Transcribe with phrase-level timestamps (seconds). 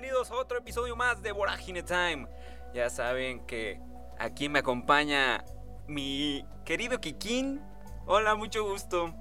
[0.00, 2.28] Bienvenidos a otro episodio más de Vorágine Time.
[2.72, 3.80] Ya saben que
[4.16, 5.44] aquí me acompaña
[5.88, 7.60] mi querido Kikín.
[8.06, 9.12] Hola, mucho gusto.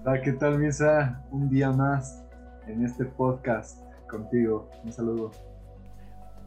[0.00, 1.22] Hola, ¿qué tal, Misa?
[1.30, 2.24] Un día más
[2.66, 4.70] en este podcast contigo.
[4.82, 5.30] Un saludo.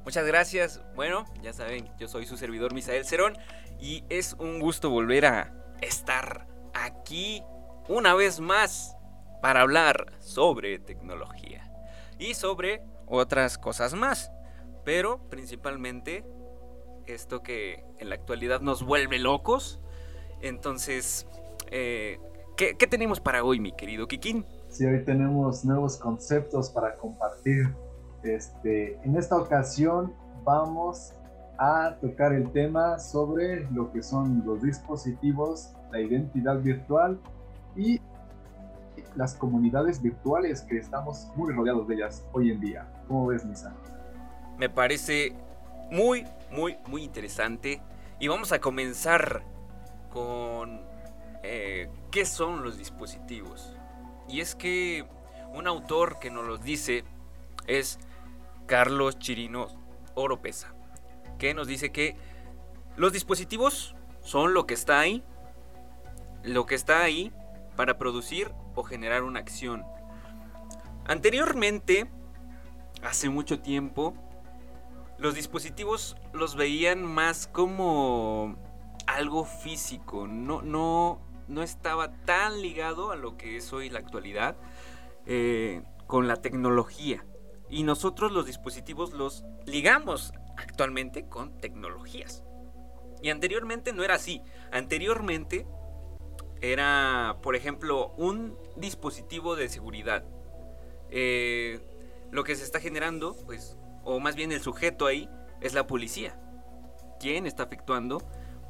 [0.03, 0.81] Muchas gracias.
[0.95, 3.37] Bueno, ya saben, yo soy su servidor Misael Cerón
[3.79, 7.43] y es un gusto volver a estar aquí
[7.87, 8.97] una vez más
[9.39, 11.71] para hablar sobre tecnología
[12.17, 14.31] y sobre otras cosas más,
[14.83, 16.25] pero principalmente
[17.07, 19.79] esto que en la actualidad nos vuelve locos.
[20.41, 21.25] Entonces,
[21.71, 22.19] eh,
[22.55, 24.45] ¿qué, tenemos para hoy, mi querido Kikín?
[24.69, 27.73] Sí, hoy tenemos nuevos conceptos para compartir.
[28.23, 30.13] Este, en esta ocasión
[30.43, 31.13] vamos
[31.57, 37.19] a tocar el tema sobre lo que son los dispositivos, la identidad virtual
[37.75, 37.99] y
[39.17, 42.87] las comunidades virtuales que estamos muy rodeados de ellas hoy en día.
[43.07, 43.75] ¿Cómo ves, Misa?
[44.57, 45.35] Me parece
[45.89, 47.81] muy, muy, muy interesante.
[48.19, 49.43] Y vamos a comenzar
[50.11, 50.81] con
[51.43, 53.75] eh, qué son los dispositivos.
[54.29, 55.05] Y es que
[55.53, 57.03] un autor que nos los dice
[57.65, 57.99] es
[58.67, 59.67] Carlos Chirino
[60.13, 60.75] Oropesa,
[61.39, 62.15] que nos dice que
[62.95, 65.23] los dispositivos son lo que está ahí,
[66.43, 67.31] lo que está ahí
[67.77, 69.85] para producir o generar una acción.
[71.05, 72.11] Anteriormente,
[73.01, 74.13] hace mucho tiempo,
[75.17, 78.57] los dispositivos los veían más como
[79.05, 84.57] algo físico, no, no, no estaba tan ligado a lo que es hoy la actualidad
[85.25, 87.25] eh, con la tecnología.
[87.69, 92.43] Y nosotros los dispositivos los ligamos actualmente con tecnologías.
[93.21, 94.41] Y anteriormente no era así.
[94.71, 95.65] Anteriormente
[96.61, 100.23] era, por ejemplo, un dispositivo de seguridad.
[101.09, 101.79] Eh,
[102.31, 105.29] lo que se está generando, pues, o más bien el sujeto ahí,
[105.61, 106.39] es la policía.
[107.19, 108.19] Quien está efectuando,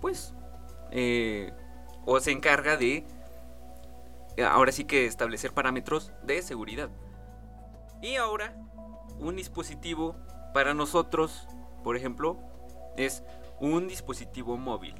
[0.02, 0.34] pues,
[0.92, 1.52] eh,
[2.06, 3.06] o se encarga de,
[4.46, 6.90] ahora sí que establecer parámetros de seguridad.
[8.02, 8.56] Y ahora,
[9.20, 10.16] un dispositivo
[10.54, 11.48] para nosotros,
[11.84, 12.38] por ejemplo,
[12.96, 13.24] es
[13.60, 14.96] un dispositivo móvil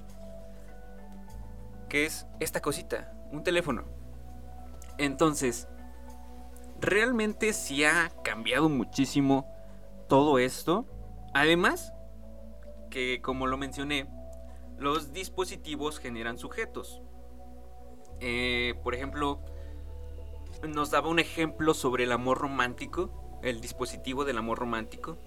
[1.90, 3.86] que es esta cosita, un teléfono.
[4.98, 5.68] Entonces,
[6.80, 9.48] realmente sí ha cambiado muchísimo
[10.08, 10.86] todo esto.
[11.34, 11.94] Además,
[12.90, 14.08] que como lo mencioné,
[14.78, 17.02] los dispositivos generan sujetos.
[18.20, 19.42] Eh, por ejemplo,
[20.68, 25.18] nos daba un ejemplo sobre el amor romántico, el dispositivo del amor romántico.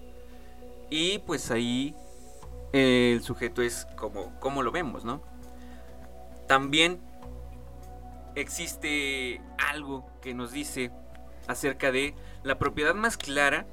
[0.89, 1.95] Y pues ahí
[2.73, 5.21] el sujeto es como, como lo vemos, ¿no?
[6.51, 6.99] También
[8.35, 10.91] existe algo que nos dice
[11.47, 12.13] acerca de
[12.43, 13.65] la propiedad más clara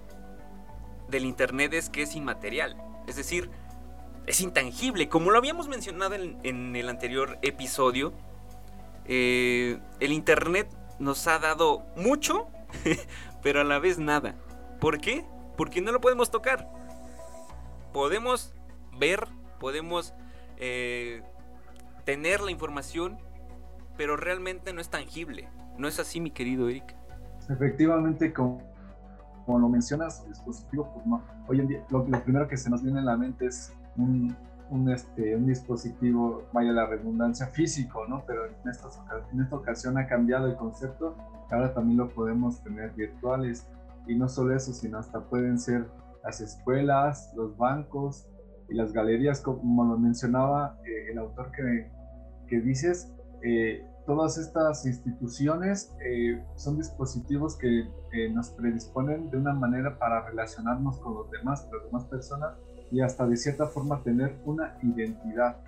[1.08, 2.76] del Internet es que es inmaterial.
[3.08, 3.50] Es decir,
[4.26, 5.08] es intangible.
[5.08, 8.12] Como lo habíamos mencionado en, el anterior episodio,
[9.06, 10.68] eh, el Internet
[11.00, 12.46] nos ha dado mucho,
[13.42, 14.36] pero a la vez nada.
[14.80, 15.24] ¿Por qué?
[15.56, 16.70] Porque no lo podemos tocar.
[17.92, 18.54] Podemos
[18.96, 19.26] ver,
[19.58, 20.14] podemos
[20.58, 21.24] eh,
[22.08, 23.18] tener la información,
[23.98, 25.46] pero realmente no es tangible.
[25.76, 26.96] ¿No es así, mi querido Eric?
[27.50, 28.62] Efectivamente, como,
[29.44, 31.22] como lo mencionas, el dispositivo, pues no.
[31.48, 34.34] Hoy en día, lo, primero que se nos viene a la mente es un,
[34.70, 38.24] un, este, un dispositivo, vaya la redundancia, físico, ¿no?
[38.26, 38.88] Pero en, esta,
[39.30, 41.14] en esta ocasión ha cambiado el concepto.
[41.50, 43.68] Ahora también lo podemos tener virtuales.
[44.06, 45.86] Y no solo eso, sino hasta pueden ser
[46.24, 48.26] las escuelas, los bancos
[48.70, 51.97] y las galerías, como lo mencionaba eh, el autor que,
[52.48, 59.52] que dices, eh, todas estas instituciones eh, son dispositivos que eh, nos predisponen de una
[59.52, 62.54] manera para relacionarnos con los demás, las demás personas
[62.90, 65.58] y hasta de cierta forma tener una identidad.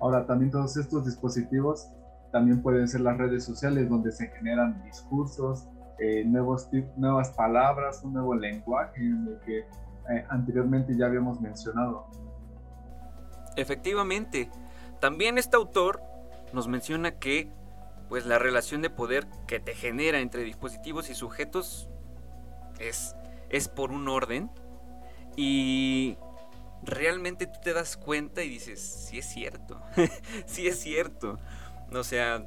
[0.00, 1.88] Ahora también todos estos dispositivos
[2.32, 5.68] también pueden ser las redes sociales donde se generan discursos,
[6.26, 9.64] nuevos nuevas palabras, un nuevo lenguaje en el que
[10.28, 12.08] anteriormente ya habíamos mencionado.
[13.54, 14.50] Efectivamente,
[15.00, 16.02] también este autor
[16.54, 17.50] nos menciona que
[18.08, 21.88] pues la relación de poder que te genera entre dispositivos y sujetos
[22.78, 23.16] es,
[23.50, 24.50] es por un orden
[25.36, 26.16] y
[26.82, 29.80] realmente tú te das cuenta y dices, sí es cierto,
[30.46, 31.38] sí es cierto.
[31.92, 32.46] O sea,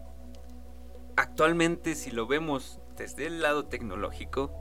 [1.15, 4.51] actualmente si lo vemos desde el lado tecnológico,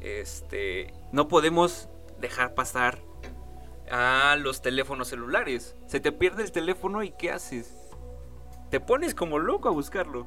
[0.00, 1.88] este, no podemos
[2.20, 2.98] dejar pasar
[3.90, 5.76] a los teléfonos celulares.
[5.86, 7.83] Se te pierde el teléfono y ¿qué haces?
[8.74, 10.26] Te pones como loco a buscarlo.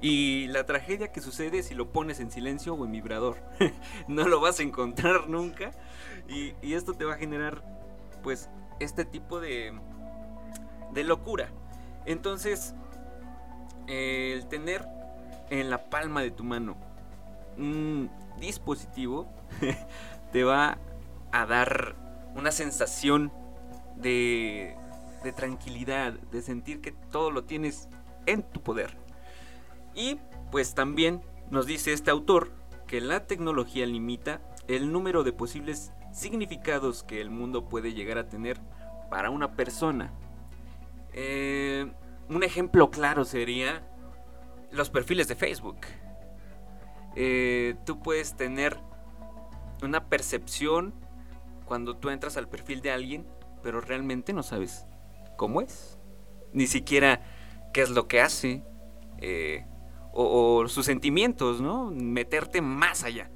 [0.00, 3.36] Y la tragedia que sucede si lo pones en silencio o en vibrador.
[4.08, 5.70] no lo vas a encontrar nunca.
[6.28, 7.62] Y, esto te va a generar,
[8.24, 9.72] pues, este tipo de,
[10.92, 11.52] de locura.
[12.06, 12.74] Entonces,
[13.86, 14.84] el tener
[15.48, 16.76] en la palma de tu mano
[17.56, 18.10] un
[18.40, 19.28] dispositivo
[20.32, 20.78] te va
[21.30, 21.94] a dar
[22.34, 23.32] una sensación
[23.94, 24.76] de,
[25.24, 27.88] de tranquilidad, de sentir que todo lo tienes
[28.26, 28.96] en tu poder.
[29.94, 30.20] Y
[30.52, 32.52] pues también nos dice este autor
[32.86, 38.28] que la tecnología limita el número de posibles significados que el mundo puede llegar a
[38.28, 38.60] tener
[39.10, 40.12] para una persona.
[41.12, 41.90] Eh,
[42.28, 43.82] un ejemplo claro sería
[44.70, 45.78] los perfiles de Facebook.
[47.16, 48.76] Eh, tú puedes tener
[49.82, 50.94] una percepción
[51.64, 53.26] cuando tú entras al perfil de alguien,
[53.62, 54.86] pero realmente no sabes
[55.36, 55.98] cómo es.
[56.52, 57.20] Ni siquiera
[57.72, 58.62] qué es lo que hace.
[59.18, 59.64] Eh,
[60.14, 61.90] o, sus sentimientos, ¿no?
[61.90, 63.30] Meterte más allá.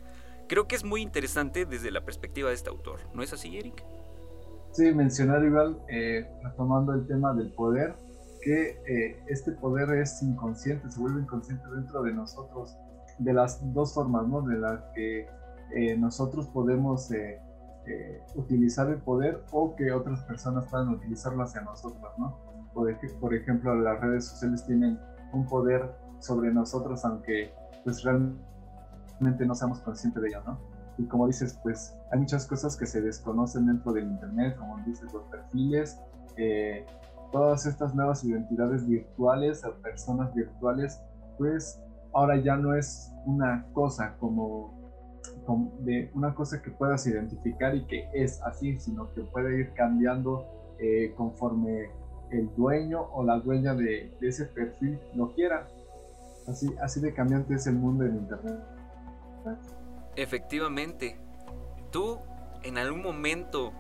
[0.49, 3.00] Creo que es muy interesante desde la perspectiva de este autor.
[3.12, 3.85] ¿No es así, Eric?
[4.73, 7.95] Sí, mencionar igual, eh, retomando el tema del poder,
[8.43, 12.77] que eh, este poder es inconsciente, se vuelve inconsciente dentro de nosotros,
[13.19, 14.43] de las dos formas, ¿no?
[14.43, 15.27] De las que
[15.75, 17.11] eh, nosotros podemos
[18.35, 22.38] utilizar el poder o que otras personas puedan utilizarlo hacia nosotros, ¿no?
[22.75, 24.99] Por, por ejemplo, las redes sociales tienen
[25.32, 25.90] un poder
[26.20, 27.52] sobre nosotros, aunque
[27.85, 30.58] pues realmente no seamos conscientes de ello, ¿no?
[30.99, 35.12] Y como dices, pues hay muchas cosas que se desconocen dentro del Internet, como dices,
[35.12, 36.00] los perfiles,
[36.37, 36.85] eh,
[37.32, 41.00] todas estas nuevas identidades virtuales o personas virtuales,
[41.37, 41.81] pues
[42.12, 44.77] ahora ya no es una cosa como,
[45.56, 50.47] de una cosa que puedas identificar y que es así, sino que puede ir cambiando
[50.79, 51.91] eh, conforme
[52.31, 55.67] el dueño o la dueña de, de, ese perfil lo quiera.
[56.47, 58.59] Así, así de cambiante es el mundo del Internet.
[60.17, 61.17] Efectivamente.
[61.91, 62.19] ¿Tú
[62.62, 63.73] en algún momento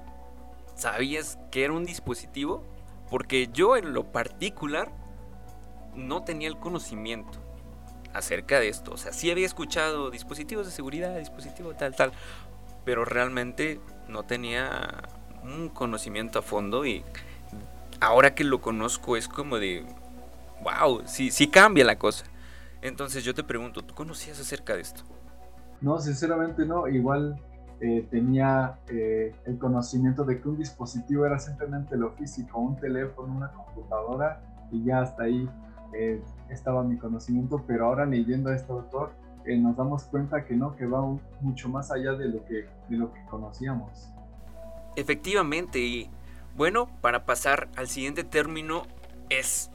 [0.74, 2.64] sabías que era un dispositivo?
[3.10, 4.90] Porque yo en lo particular
[5.94, 7.47] no tenía el conocimiento
[8.18, 8.92] acerca de esto.
[8.92, 12.12] O sea, sí había escuchado dispositivos de seguridad, dispositivo tal, tal.
[12.84, 15.02] Pero realmente no tenía
[15.42, 17.04] un conocimiento a fondo y
[18.00, 19.84] ahora que lo conozco es como de,
[20.62, 22.24] wow, sí, sí cambia la cosa.
[22.82, 25.02] Entonces yo te pregunto, ¿tú conocías acerca de esto?
[25.80, 26.86] No, sinceramente no.
[26.88, 27.40] Igual
[27.80, 33.32] eh, tenía eh, el conocimiento de que un dispositivo era simplemente lo físico, un teléfono,
[33.32, 35.48] una computadora, y ya hasta ahí
[35.94, 39.12] eh, estaba mi conocimiento, pero ahora leyendo a este autor
[39.56, 41.00] nos damos cuenta que no, que va
[41.40, 44.10] mucho más allá de lo que, de lo que conocíamos.
[44.96, 46.10] Efectivamente, y
[46.54, 48.82] bueno, para pasar al siguiente término
[49.30, 49.70] es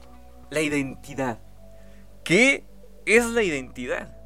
[0.50, 1.38] la identidad.
[2.22, 2.64] ¿Qué
[3.06, 4.16] es la identidad?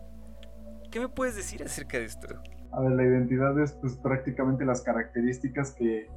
[0.90, 2.28] ¿Qué me puedes decir acerca de esto?
[2.72, 6.08] A ver, la identidad es pues prácticamente las características que,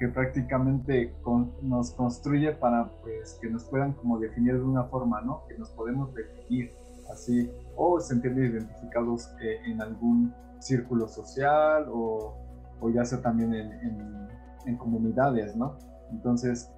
[0.00, 1.14] que prácticamente
[1.60, 5.44] nos construye para pues que nos puedan como definir de una forma, ¿no?
[5.46, 6.72] Que nos podemos definir
[7.12, 12.34] así o sentirnos identificados eh, en algún círculo social o,
[12.80, 15.76] o ya sea también en, comunidades, ¿no?
[16.12, 16.72] Entonces,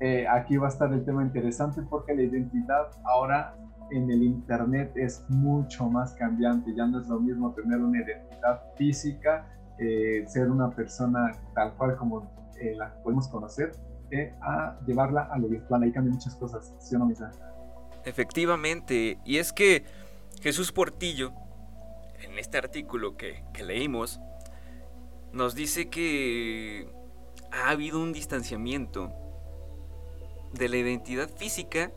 [0.00, 3.56] eh, aquí va a estar el tema interesante porque la identidad ahora
[3.90, 6.72] en el Internet es mucho más cambiante.
[6.74, 9.46] Ya no es lo mismo tener una identidad física,
[9.82, 13.72] eh, ser una persona tal cual como eh, la podemos conocer,
[14.12, 15.82] eh, a llevarla a lo virtual.
[15.82, 17.32] Ahí cambian muchas cosas, ¿sí o no, Misa?
[18.04, 19.84] Efectivamente, y es que
[20.40, 21.32] Jesús Portillo,
[22.20, 24.20] en este artículo que, que leímos,
[25.32, 26.88] nos dice que
[27.50, 29.12] ha habido un distanciamiento
[30.52, 31.90] de la identidad física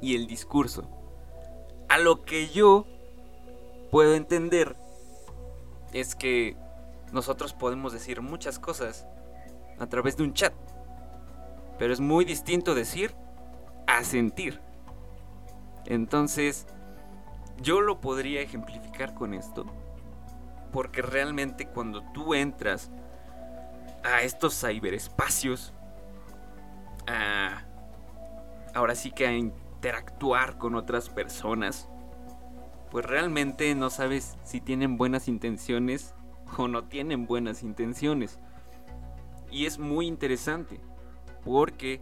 [0.00, 0.88] y el discurso.
[1.88, 2.86] A lo que yo
[3.92, 4.74] puedo entender
[5.92, 6.56] es que
[7.12, 9.06] nosotros podemos decir muchas cosas
[9.78, 10.54] a través de un chat.
[11.78, 13.14] Pero es muy distinto decir
[13.86, 14.60] a sentir.
[15.86, 16.66] Entonces,
[17.62, 19.64] yo lo podría ejemplificar con esto.
[20.72, 22.90] Porque realmente cuando tú entras
[24.04, 25.72] a estos ciberespacios,
[28.74, 31.88] ahora sí que a interactuar con otras personas,
[32.90, 36.14] pues realmente no sabes si tienen buenas intenciones
[36.56, 38.38] o no tienen buenas intenciones.
[39.50, 40.80] Y es muy interesante
[41.44, 42.00] porque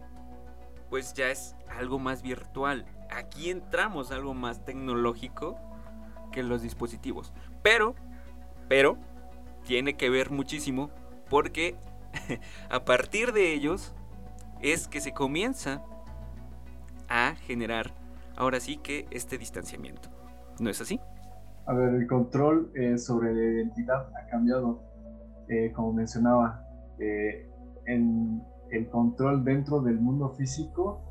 [0.89, 2.85] pues ya es algo más virtual.
[3.09, 5.57] Aquí entramos algo más tecnológico
[6.31, 7.33] que los dispositivos.
[7.61, 7.95] Pero,
[8.67, 8.97] pero,
[9.65, 10.89] tiene que ver muchísimo
[11.29, 11.75] porque
[12.69, 13.93] a partir de ellos
[14.61, 15.83] es que se comienza
[17.09, 17.93] a generar
[18.35, 20.09] ahora sí que este distanciamiento.
[20.59, 20.99] ¿No es así?
[21.67, 24.79] A ver, el control eh, sobre la identidad ha cambiado,
[25.49, 26.63] eh, como mencionaba.
[26.97, 27.45] Eh,
[27.85, 31.03] en el control dentro del mundo físico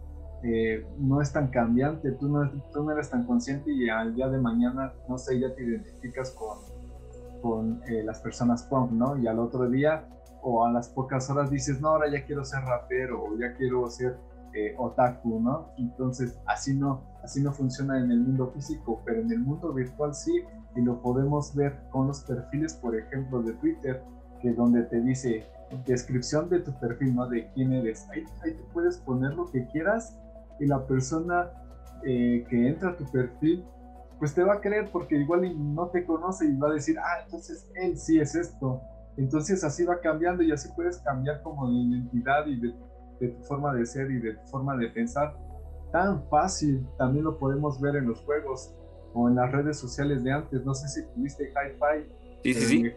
[0.98, 4.38] no es tan cambiante, tú no, tú no eres tan consciente y al día de
[4.38, 6.58] mañana, no sé, ya te identificas con,
[7.42, 9.16] con las personas punk, ¿no?
[9.16, 10.06] Y al otro día
[10.42, 13.88] o a las pocas horas dices, no, ahora ya quiero ser rapero o ya quiero
[13.90, 14.18] ser
[14.76, 15.72] otaku, ¿no?
[15.76, 20.14] Entonces, así no, así no funciona en el mundo físico, pero en el mundo virtual
[20.14, 20.42] sí,
[20.75, 24.02] y lo podemos ver con los perfiles, por ejemplo, de Twitter,
[24.40, 25.44] que donde te dice
[25.86, 27.26] descripción de tu perfil, ¿no?
[27.28, 28.06] De quién eres.
[28.10, 30.18] Ahí, ahí te puedes poner lo que quieras
[30.60, 31.50] y la persona
[32.04, 33.64] eh, que entra a tu perfil,
[34.18, 37.22] pues te va a creer porque igual no te conoce y va a decir, ah,
[37.25, 38.80] entonces él sí es esto.
[39.16, 42.75] Entonces así va cambiando y así puedes cambiar como de identidad y de
[43.20, 45.37] de tu forma de ser y de tu forma de pensar
[45.92, 46.87] tan fácil.
[46.99, 48.75] También lo podemos ver en los juegos
[49.14, 50.64] o en las redes sociales de antes.
[50.64, 52.12] No sé si tuviste Hi-Fi.
[52.42, 52.92] Sí, sí, sí.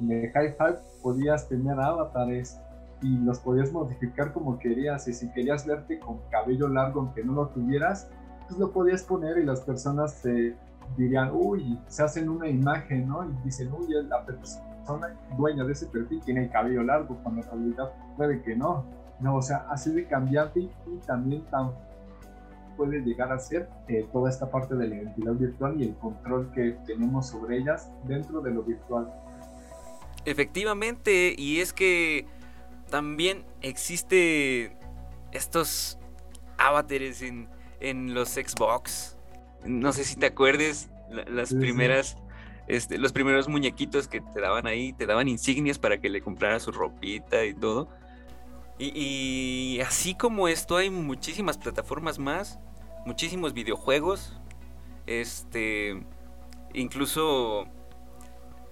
[0.00, 2.58] En Hi-Fi podías tener avatares
[3.00, 5.08] y los podías modificar como querías.
[5.08, 8.10] Y si querías verte con cabello largo, aunque no lo tuvieras,
[8.46, 10.56] pues lo podías poner y las personas te
[10.96, 13.24] dirían, uy, se hacen una imagen, ¿no?
[13.24, 17.48] Y dicen, uy, la persona dueña de ese perfil tiene el cabello largo, cuando en
[17.48, 18.84] realidad puede que no
[19.22, 20.70] no, o sea, así de cambiante y
[21.06, 21.72] también tan
[22.76, 26.50] puede llegar a ser eh, toda esta parte de la identidad virtual y el control
[26.54, 29.12] que tenemos sobre ellas dentro de lo virtual.
[30.24, 32.26] Efectivamente, y es que
[32.88, 34.76] también existe
[35.32, 35.98] estos
[36.56, 37.48] avatares en,
[37.80, 39.18] en los Xbox.
[39.64, 40.90] No sé si te acuerdes,
[41.28, 42.16] las primeras,
[42.68, 46.62] Este, los primeros muñequitos que te daban ahí, te daban insignias para que le compraras
[46.62, 47.88] su ropita y todo.
[48.78, 52.58] Y, así como esto, hay muchísimas plataformas más,
[53.06, 54.36] muchísimos videojuegos.
[55.06, 56.02] Este.
[56.74, 57.66] Incluso.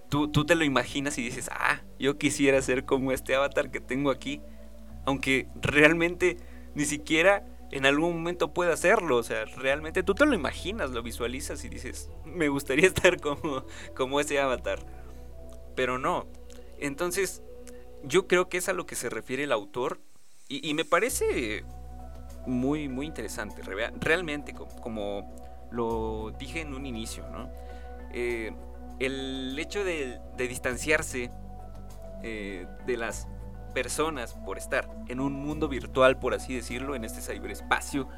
[0.09, 3.81] Tú, tú te lo imaginas y dices, ah, yo quisiera ser como este avatar que
[3.81, 4.41] tengo aquí.
[5.05, 6.37] Aunque realmente
[6.75, 9.17] ni siquiera en algún momento pueda hacerlo.
[9.17, 13.65] O sea, realmente tú te lo imaginas, lo visualizas y dices, me gustaría estar como,
[13.95, 14.81] como ese avatar.
[15.77, 16.27] Pero no.
[16.79, 17.43] Entonces,
[18.05, 20.01] yo creo que es a lo que se refiere el autor
[20.49, 21.65] y, me parece
[22.45, 23.63] muy, muy interesante.
[24.01, 25.33] Realmente, como,
[25.71, 27.49] lo dije en un inicio, ¿no?
[28.13, 28.53] Eh,
[28.99, 31.31] el hecho de, distanciarse
[32.25, 33.29] eh, de las
[33.75, 38.09] personas por estar en un mundo virtual, por así decirlo, en este ciberespacio.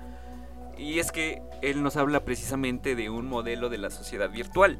[0.78, 4.78] Y es que él nos habla precisamente de un modelo de la sociedad virtual,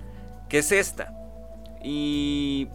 [0.49, 1.13] que es esta.
[1.85, 2.69] Y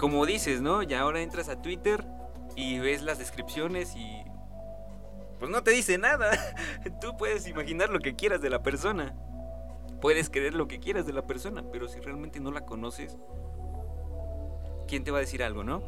[0.00, 0.82] como dices, ¿no?
[0.82, 2.06] Ya ahora entras a Twitter
[2.56, 4.22] y ves las descripciones y
[5.38, 6.30] pues no te dice nada.
[7.02, 9.14] Tú puedes imaginar lo que quieras de la persona.
[10.00, 13.18] Puedes creer lo que quieras de la persona, pero si realmente no la conoces,
[14.88, 15.82] ¿quién te va a decir algo, no?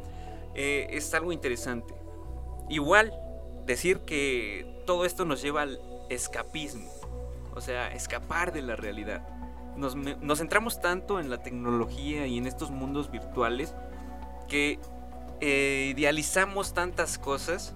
[0.53, 1.95] Eh, es algo interesante.
[2.69, 3.11] Igual,
[3.65, 5.79] decir que todo esto nos lleva al
[6.11, 6.91] escapismo,
[7.55, 9.27] o sea, escapar de la realidad.
[9.75, 13.73] Nos, nos centramos tanto en la tecnología y en estos mundos virtuales
[14.53, 14.79] que
[15.41, 17.73] eh, idealizamos tantas cosas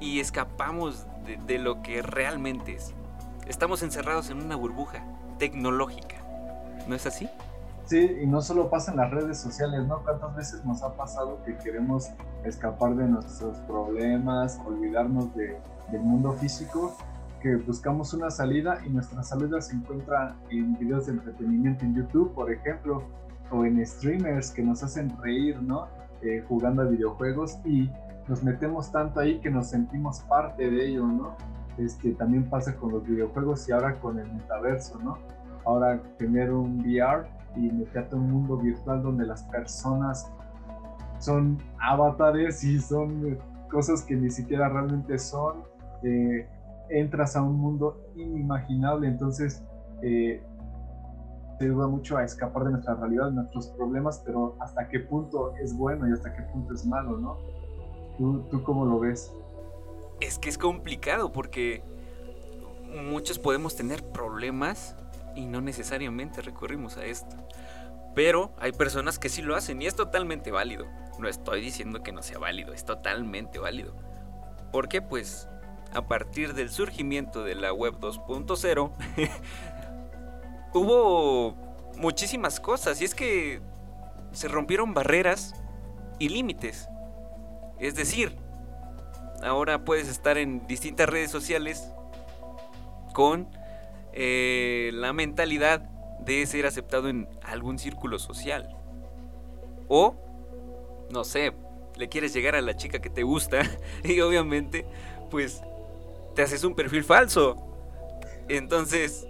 [0.00, 1.06] y escapamos
[1.46, 2.92] de, lo que realmente es.
[3.46, 5.04] Estamos encerrados en una burbuja
[5.38, 6.16] tecnológica.
[6.88, 7.28] ¿No es así?
[7.84, 10.02] Sí, y no solo pasa en las redes sociales, ¿no?
[10.02, 12.08] ¿Cuántas veces nos ha pasado que queremos
[12.44, 15.56] escapar de nuestros problemas, olvidarnos de,
[15.92, 16.96] del mundo físico,
[17.40, 22.34] que buscamos una salida y nuestra salida se encuentra en videos de entretenimiento en YouTube,
[22.34, 23.04] por ejemplo,
[23.50, 25.88] o en streamers que nos hacen reír, ¿no?
[26.22, 27.90] Eh, jugando a videojuegos y
[28.28, 31.36] nos metemos tanto ahí que nos sentimos parte de ello, ¿no?
[31.78, 35.18] Este, también pasa con los videojuegos y ahora con el metaverso, ¿no?
[35.64, 37.26] Ahora tener un VR
[37.56, 40.30] y meterte a un mundo virtual donde las personas
[41.18, 43.38] son avatares y son
[43.70, 45.62] cosas que ni siquiera realmente son.
[46.02, 46.46] Eh,
[46.88, 49.62] entras a un mundo inimaginable, entonces
[50.02, 50.42] eh,
[51.60, 55.76] ayuda mucho a escapar de nuestra realidad, de nuestros problemas, pero hasta qué punto es
[55.76, 57.38] bueno y hasta qué punto es malo, ¿no?
[58.18, 59.32] ¿Tú, tú cómo lo ves?
[60.20, 61.82] Es que es complicado porque
[63.10, 64.96] muchos podemos tener problemas
[65.34, 67.36] y no necesariamente recurrimos a esto.
[68.14, 70.86] Pero hay personas que sí lo hacen y es totalmente válido.
[71.18, 73.94] No estoy diciendo que no sea válido, es totalmente válido.
[74.72, 75.00] ¿Por qué?
[75.02, 75.48] Pues
[75.92, 78.90] a partir del surgimiento de la web 2.0
[80.74, 81.54] hubo
[81.96, 83.60] muchísimas cosas y es que
[84.32, 85.54] se rompieron barreras
[86.18, 86.88] y límites.
[87.78, 88.36] Es decir,
[89.42, 91.90] ahora puedes estar en distintas redes sociales
[93.12, 93.48] con
[94.12, 95.80] eh, la mentalidad
[96.20, 98.76] de ser aceptado en algún círculo social.
[99.88, 100.14] O,
[101.10, 101.52] no sé,
[101.96, 103.62] le quieres llegar a la chica que te gusta
[104.04, 104.86] y obviamente,
[105.30, 105.62] pues,
[106.34, 107.56] te haces un perfil falso.
[108.48, 109.26] Entonces,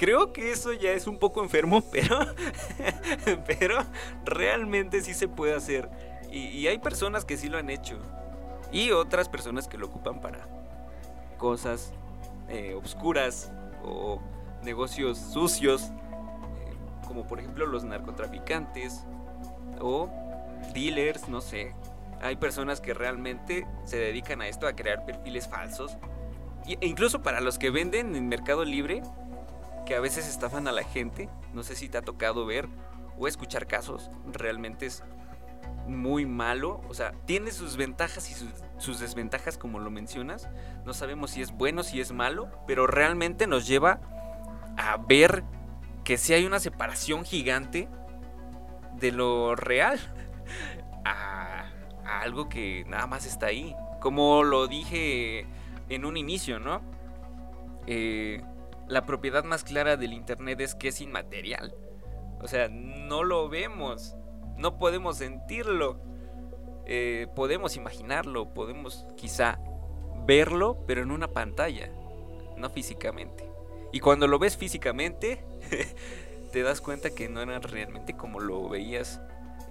[0.00, 2.20] creo que eso ya es un poco enfermo, pero,
[3.46, 3.76] pero
[4.24, 5.90] realmente sí se puede hacer.
[6.32, 7.98] Y, hay personas que sí lo han hecho.
[8.72, 10.46] Y otras personas que lo ocupan para
[11.36, 11.92] cosas
[12.48, 13.52] eh, obscuras
[13.84, 14.22] o
[14.62, 19.04] negocios sucios, eh, como por ejemplo los narcotraficantes
[19.80, 20.08] o
[20.72, 21.74] dealers, no sé.
[22.22, 25.98] Hay personas que realmente se dedican a esto, a crear perfiles falsos.
[26.66, 29.02] E incluso para los que venden en Mercado Libre,
[29.90, 32.68] que a veces estafan a la gente, no sé si te ha tocado ver
[33.18, 35.02] o escuchar casos, realmente es
[35.88, 36.80] muy malo.
[36.88, 38.34] O sea, tiene sus ventajas y
[38.78, 40.48] sus, desventajas, como lo mencionas.
[40.84, 43.98] No sabemos si es bueno, si es malo, pero realmente nos lleva
[44.76, 45.42] a ver
[46.04, 47.88] que si hay una separación gigante
[48.94, 49.98] de lo real
[51.04, 51.64] a,
[52.04, 53.74] algo que nada más está ahí.
[54.00, 55.48] Como lo dije
[55.88, 56.80] en un inicio, ¿no?
[57.88, 58.40] Eh,
[58.90, 61.74] la propiedad más clara del Internet es que es inmaterial.
[62.42, 64.16] O sea, no lo vemos
[64.60, 65.96] no podemos sentirlo.
[66.86, 69.58] Eh, podemos imaginarlo, podemos quizá
[70.26, 71.90] verlo, pero en una pantalla,
[72.56, 73.50] no físicamente.
[73.92, 75.44] Y cuando lo ves físicamente,
[76.52, 79.20] te das cuenta que no era realmente como lo veías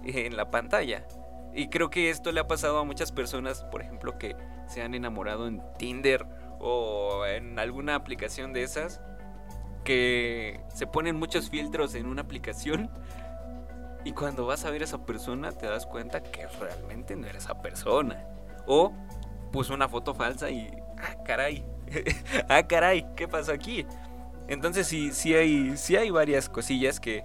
[0.04, 1.06] en la pantalla.
[1.54, 4.36] Y creo que esto le ha pasado a muchas personas, por ejemplo, que
[4.66, 6.26] se han enamorado en Tinder
[6.58, 9.00] o en alguna aplicación de esas,
[9.84, 12.90] que se ponen muchos filtros en una aplicación
[14.04, 17.38] y cuando vas a ver a esa persona te das cuenta que realmente no era
[17.38, 18.24] esa persona.
[18.66, 18.92] O
[19.52, 20.70] puso una foto falsa y...
[20.98, 21.64] Ah, caray.
[22.48, 23.86] ah, caray, ¿qué pasó aquí?
[24.48, 27.24] Entonces sí, sí, hay, sí hay varias cosillas que,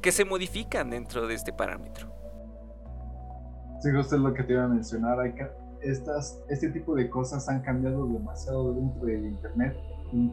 [0.00, 2.12] que se modifican dentro de este parámetro.
[3.80, 5.18] Sí, justo es lo que te iba a mencionar.
[5.82, 9.76] Estas, este tipo de cosas han cambiado demasiado dentro del Internet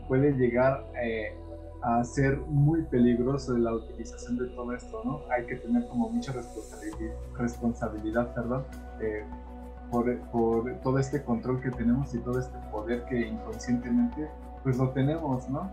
[0.07, 1.35] puede llegar eh,
[1.83, 5.21] a ser muy peligroso la utilización de todo esto, ¿no?
[5.29, 8.63] Hay que tener como mucha responsabilidad, responsabilidad perdón,
[9.01, 9.23] eh,
[9.91, 14.29] por, por, todo este control que tenemos y todo este poder que inconscientemente
[14.63, 15.69] pues lo tenemos, ¿no?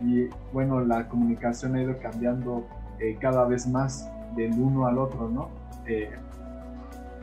[0.00, 2.66] Y bueno, la comunicación ha ido cambiando
[2.98, 5.48] eh, cada vez más del uno al otro, ¿no?
[5.86, 6.10] Eh,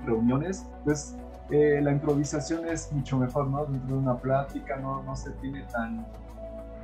[0.06, 1.18] reuniones, pues
[1.50, 3.66] la improvisación es mucho mejor, ¿no?
[3.66, 6.06] Dentro de una plática no, no se tiene tan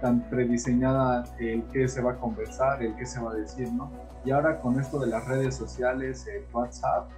[0.01, 3.89] tan prediseñada el que se va a conversar, el que se va a decir, ¿no?
[4.23, 7.10] Y ahora con esto de las redes sociales, WhatsApp,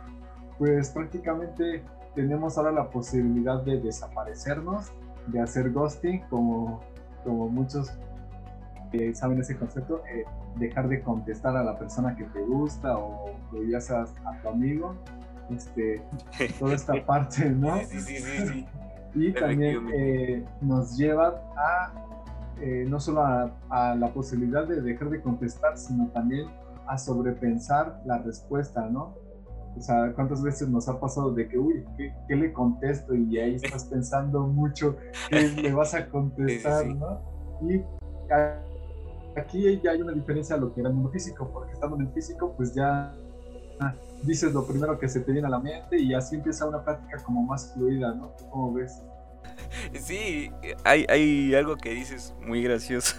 [0.57, 1.83] pues prácticamente
[2.15, 4.91] tenemos ahora la posibilidad de desaparecernos,
[5.27, 6.81] de hacer ghosting, como,
[7.23, 7.91] como muchos
[8.93, 10.23] eh, saben ese concepto, eh,
[10.55, 13.25] dejar de contestar a la persona que te gusta o,
[13.69, 14.95] ya seas a tu amigo,
[15.55, 16.01] este,
[16.59, 17.77] toda esta parte, ¿no?
[17.79, 18.65] Sí, sí, sí, sí.
[19.15, 22.07] Y también eh, nos lleva a
[22.59, 26.47] eh, no solo a, la posibilidad de dejar de contestar, sino también
[26.87, 29.15] a sobrepensar la respuesta, ¿no?
[29.77, 33.13] O sea, ¿cuántas veces nos ha pasado de que, uy, ¿qué, le contesto?
[33.13, 34.97] Y ahí estás pensando mucho
[35.29, 37.21] qué le vas a contestar, ¿no?
[37.61, 37.83] Y
[39.39, 42.07] aquí ya hay una diferencia a lo que era el mundo físico, porque estando en
[42.07, 43.13] el físico, pues ya
[44.23, 47.21] dices lo primero que se te viene a la mente y así empieza una práctica
[47.23, 48.33] como más fluida, ¿no?
[48.49, 49.01] ¿Cómo ves?
[49.99, 50.51] Sí,
[50.83, 53.15] hay, hay algo que dices muy gracioso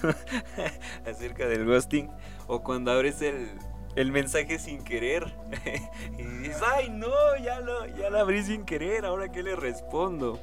[1.07, 2.11] acerca del ghosting.
[2.47, 3.49] O cuando abres el,
[3.97, 5.35] el mensaje sin querer.
[6.19, 7.09] y dices, ay no,
[7.43, 10.39] ya lo, ya lo abrí sin querer, ahora qué le respondo.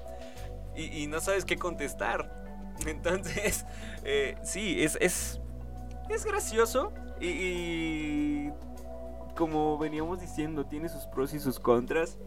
[0.75, 2.29] Y, no sabes qué contestar.
[2.85, 3.65] Entonces,
[4.03, 5.39] eh, sí, es, es,
[6.09, 6.93] es gracioso.
[7.21, 8.51] Y, y,
[9.35, 12.17] como veníamos diciendo, tiene sus pros y sus contras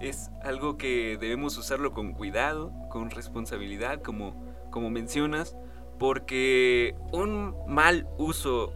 [0.00, 4.34] es algo que debemos usarlo con cuidado, con responsabilidad, como,
[4.70, 5.56] como mencionas,
[5.98, 8.72] porque un mal uso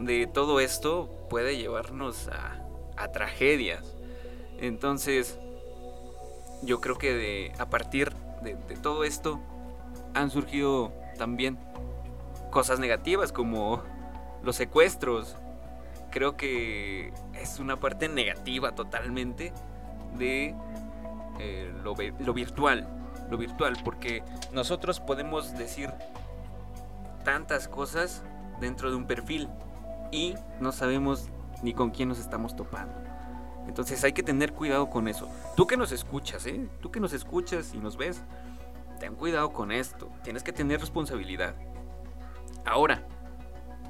[0.00, 2.60] de todo esto puede llevarnos a,
[3.12, 3.96] tragedias.
[4.58, 5.38] Entonces,
[6.62, 9.38] yo creo que de, a partir de, de todo esto
[10.14, 11.58] han surgido también
[12.50, 13.82] cosas negativas como
[14.42, 15.36] los secuestros.
[16.14, 19.52] Creo que es una parte negativa totalmente
[20.16, 20.54] de
[21.40, 22.86] eh, lo, virtual,
[23.28, 24.22] lo virtual, porque
[24.52, 25.90] nosotros podemos decir
[27.24, 28.22] tantas cosas
[28.60, 29.48] dentro de un perfil
[30.12, 31.30] y no sabemos
[31.64, 32.94] ni con quién nos estamos topando.
[33.66, 35.28] Entonces hay que tener cuidado con eso.
[35.56, 36.68] Tú que nos escuchas, ¿eh?
[36.80, 38.22] Tú que nos escuchas y nos ves,
[39.00, 40.12] ten cuidado con esto.
[40.22, 41.56] Tienes que tener responsabilidad.
[42.64, 43.02] Ahora,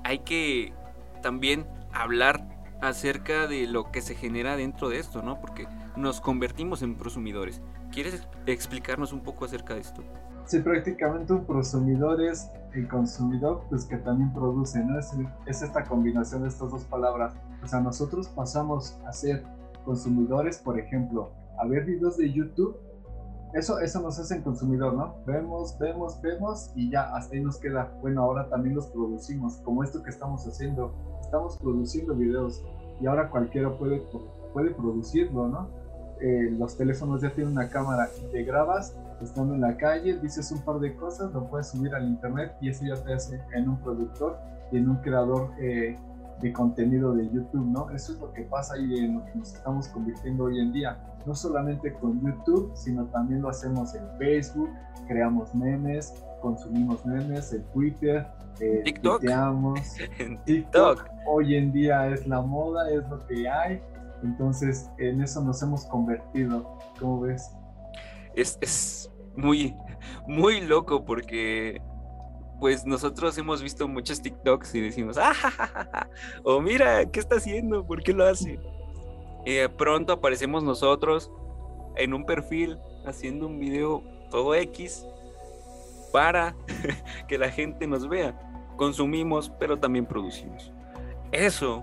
[0.04, 0.72] hay que
[1.20, 2.48] también hablar
[2.80, 5.40] acerca de lo que se genera dentro de esto, ¿no?
[5.40, 7.62] Porque nos convertimos en prosumidores.
[7.90, 10.02] ¿Quieres explicarnos un poco acerca de esto?
[10.44, 14.98] Sí, prácticamente un prosumidor es el consumidor, pues que también produce, ¿no?
[14.98, 15.12] Es,
[15.46, 17.34] es esta combinación de estas dos palabras.
[17.62, 19.44] O sea, nosotros pasamos a ser
[19.84, 22.76] consumidores, por ejemplo, a ver videos de YouTube
[23.54, 25.14] eso, eso nos hace en consumidor, ¿no?
[25.26, 27.96] Vemos, vemos, vemos y ya hasta ahí nos queda.
[28.00, 30.92] Bueno, ahora también los producimos, como esto que estamos haciendo.
[31.24, 32.62] Estamos produciendo videos
[33.00, 34.02] y ahora cualquiera puede,
[34.52, 35.68] puede producirlo, ¿no?
[36.20, 40.52] Eh, los teléfonos ya tienen una cámara y te grabas estando en la calle, dices
[40.52, 43.68] un par de cosas, lo puedes subir al internet y eso ya te hace en
[43.68, 44.38] un productor
[44.70, 45.96] y en un creador eh,
[46.40, 47.90] de contenido de YouTube, ¿no?
[47.90, 50.98] Eso es lo que pasa y en lo que nos estamos convirtiendo hoy en día.
[51.26, 54.70] No solamente con YouTube, sino también lo hacemos en Facebook,
[55.08, 58.26] creamos memes, consumimos memes, en Twitter,
[58.60, 59.24] eh, TikTok.
[60.18, 61.08] en TikTok.
[61.26, 63.80] Hoy en día es la moda, es lo que hay.
[64.22, 66.78] Entonces, en eso nos hemos convertido.
[67.00, 67.50] ¿Cómo ves?
[68.34, 69.74] Es, es muy,
[70.26, 71.80] muy loco porque
[72.60, 76.06] pues nosotros hemos visto muchos TikToks y decimos, ¡ah!
[76.44, 77.86] O mira, ¿qué está haciendo?
[77.86, 78.60] ¿Por qué lo hace?
[79.78, 81.30] Pronto aparecemos nosotros
[81.96, 85.06] en un perfil haciendo un video todo X
[86.14, 86.54] para
[87.26, 88.38] que la gente nos vea.
[88.76, 90.72] Consumimos, pero también producimos.
[91.32, 91.82] Eso,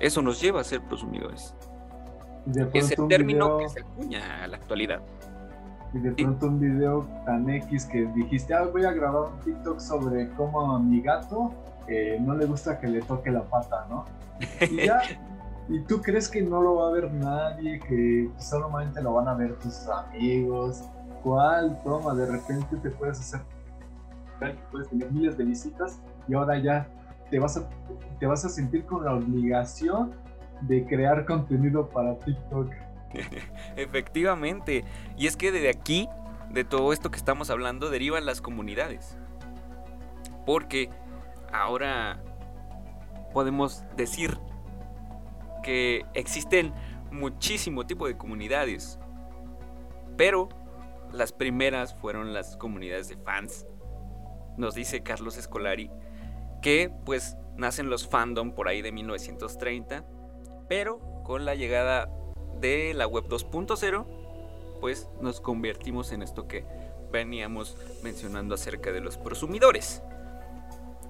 [0.00, 1.54] eso nos lleva a ser prosumidores.
[2.74, 5.00] Es el término que se acuña a la actualidad
[5.92, 9.80] y de pronto un video tan X que dijiste, ah, voy a grabar un TikTok
[9.80, 11.52] sobre cómo a mi gato
[11.88, 14.04] eh, no le gusta que le toque la pata, ¿no?
[14.70, 15.00] Y ya,
[15.68, 19.34] y tú crees que no lo va a ver nadie, que solamente lo van a
[19.34, 20.84] ver tus amigos,
[21.24, 22.14] ¿cuál toma?
[22.14, 23.40] De repente te puedes hacer,
[24.70, 26.88] puedes tener miles de visitas y ahora ya
[27.30, 27.68] te vas a,
[28.18, 30.12] te vas a sentir con la obligación
[30.62, 32.70] de crear contenido para TikTok.
[33.76, 34.84] Efectivamente.
[35.16, 36.08] Y es que de aquí,
[36.50, 39.16] de todo esto que estamos hablando, derivan las comunidades.
[40.44, 40.90] Porque
[41.52, 42.22] ahora
[43.32, 44.38] podemos decir
[45.62, 46.72] que existen
[47.10, 48.98] muchísimo tipo de comunidades.
[50.16, 50.48] Pero
[51.12, 53.66] las primeras fueron las comunidades de fans.
[54.60, 55.90] Nos dice Carlos Escolari
[56.60, 60.04] que pues nacen los fandom por ahí de 1930,
[60.68, 62.10] pero con la llegada
[62.60, 64.04] de la web 2.0,
[64.78, 66.66] pues nos convertimos en esto que
[67.10, 70.02] veníamos mencionando acerca de los prosumidores.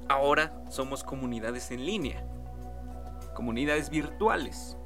[0.09, 2.25] Ahora somos comunidades en línea,
[3.35, 4.77] comunidades virtuales,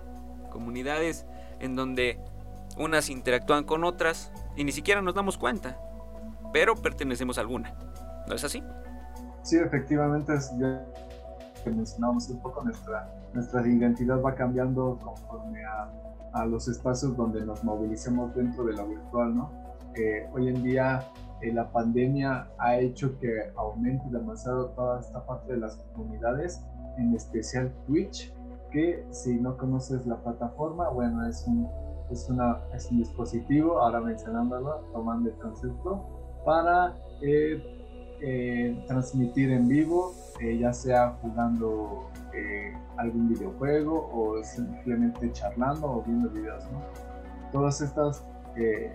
[0.51, 1.27] comunidades
[1.61, 2.19] en donde
[2.79, 5.79] unas interactúan con otras y ni siquiera nos damos cuenta,
[6.51, 7.77] pero pertenecemos a alguna.
[8.27, 8.63] ¿No es así?
[9.43, 10.51] Sí, efectivamente, es
[11.63, 15.91] que mencionamos un poco, nuestra, nuestra identidad va cambiando conforme a
[16.35, 19.51] a los espacios donde nos movilicemos dentro de lo virtual, ¿no?
[20.33, 21.09] hoy en día
[21.41, 26.61] eh, la pandemia ha hecho que aumente demasiado toda esta parte de las comunidades,
[26.99, 28.35] en especial Twitch,
[28.73, 31.69] que si no conoces la plataforma, bueno, es un,
[32.11, 37.74] es una, es un dispositivo, ahora mencionándolo, tomando el concepto, para eh,
[38.21, 40.15] eh, transmitir en vivo,
[40.59, 42.11] ya sea jugando
[42.97, 46.83] algún videojuego o simplemente charlando o viendo videos, ¿no?
[47.53, 48.25] Todas estas,
[48.57, 48.93] eh,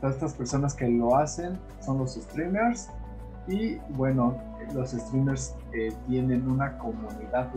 [0.00, 2.88] todas estas personas que lo hacen son los streamers
[3.46, 4.36] y bueno,
[4.74, 7.50] los streamers eh, tienen una comunidad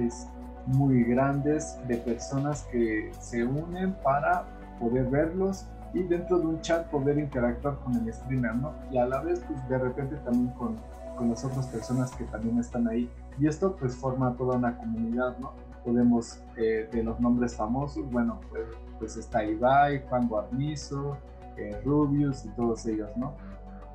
[0.66, 4.46] muy grandes de personas que se unen para
[4.80, 8.74] poder verlos y dentro de un chat poder interactuar con el streamer, ¿no?
[8.92, 10.78] Y a la vez, pues de repente también con,
[11.22, 13.08] con las otras personas que también están ahí.
[13.40, 15.54] Y esto pues forma toda una comunidad, ¿no?
[15.86, 18.64] podemos, eh, de los nombres famosos, bueno, pues,
[18.98, 21.18] pues está Ibai, Juan Guarnizo,
[21.58, 23.36] eh, Rubius y todos ellos, ¿no?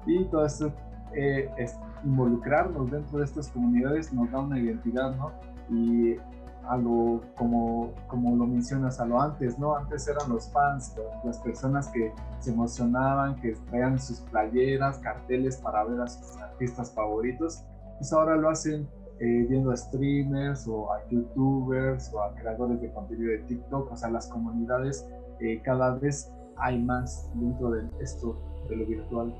[0.06, 0.72] Y todo esto,
[1.14, 5.32] eh, es involucrarnos dentro de estas comunidades nos da una identidad, ¿no?
[5.68, 6.18] Y
[6.68, 9.76] a lo, como, como lo mencionas, a lo antes, ¿no?
[9.76, 15.84] Antes eran los fans, las personas que se emocionaban, que traían sus playeras, carteles para
[15.84, 17.62] ver a sus artistas favoritos,
[17.98, 22.92] pues ahora lo hacen eh, viendo a streamers o a youtubers o a creadores de
[22.92, 25.08] contenido de TikTok, o sea, las comunidades
[25.40, 28.36] eh, cada vez hay más dentro de esto,
[28.68, 29.34] de lo virtual.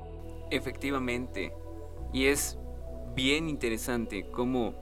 [0.49, 1.53] Efectivamente,
[2.13, 2.57] y es
[3.15, 4.73] bien interesante cómo,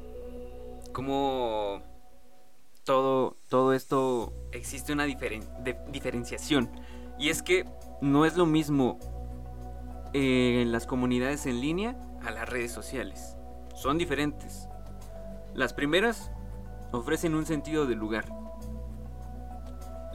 [0.94, 1.82] cómo
[2.86, 6.70] todo, todo esto existe una diferenciación.
[7.18, 7.66] Y es que
[8.02, 9.00] no es lo mismo
[10.14, 13.36] eh, las comunidades en línea a las redes sociales.
[13.74, 14.70] Son diferentes.
[15.54, 16.32] Las primeras
[16.92, 18.26] ofrecen un sentido de lugar.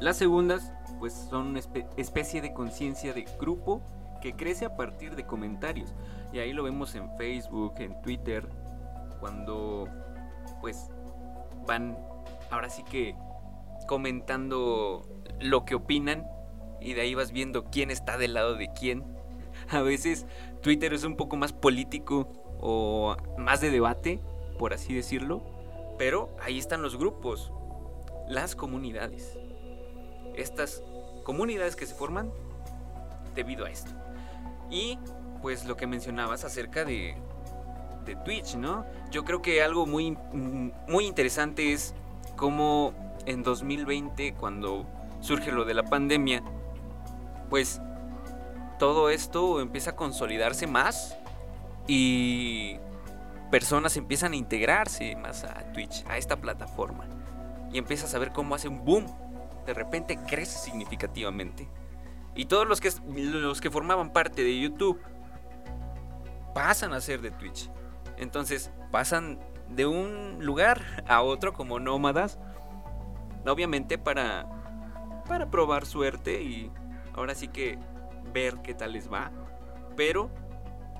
[0.01, 1.61] Las segundas, pues son una
[1.97, 3.83] especie de conciencia de grupo
[4.23, 5.93] que crece a partir de comentarios.
[6.33, 8.49] Y ahí lo vemos en Facebook, en Twitter,
[9.19, 9.89] cuando
[10.61, 10.89] pues
[11.67, 11.97] van
[12.51, 13.15] ahora sí que
[13.87, 15.09] comentando
[15.41, 16.27] lo que opinan
[16.81, 19.05] y de ahí vas viendo quién está del lado de quién.
[19.71, 20.27] A veces
[20.63, 22.29] Twitter es un poco más político
[22.61, 24.21] o más de debate,
[24.59, 25.43] por así decirlo,
[25.99, 27.53] pero ahí están los grupos,
[28.29, 29.39] las comunidades.
[30.35, 30.83] Estas
[31.25, 32.33] comunidades que se forman
[33.35, 33.91] debido a esto.
[34.71, 34.99] Y
[35.43, 37.17] pues lo que mencionabas acerca de,
[38.05, 38.85] de Twitch, ¿no?
[39.11, 40.17] Yo creo que algo muy,
[40.89, 41.95] muy interesante es
[42.41, 42.95] cómo
[43.27, 44.87] en 2020, cuando
[45.21, 46.43] surge lo de la pandemia,
[47.51, 47.83] pues
[48.79, 51.19] todo esto empieza a consolidarse más
[51.87, 52.79] y
[53.51, 57.05] personas empiezan a integrarse más a Twitch, a esta plataforma.
[57.75, 59.05] Y empiezas a ver cómo hace un boom.
[59.67, 61.69] De repente crece significativamente.
[62.35, 64.99] Y todos los que, los que formaban parte de YouTube
[66.55, 67.69] pasan a ser de Twitch.
[68.17, 69.39] Entonces pasan
[69.71, 72.39] de un lugar a otro como nómadas.
[73.47, 74.47] Obviamente para,
[75.27, 76.71] para probar suerte y
[77.15, 77.79] ahora sí que
[78.33, 79.31] ver qué tal les va.
[79.97, 80.31] Pero